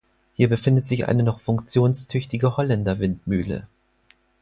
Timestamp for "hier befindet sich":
0.33-1.07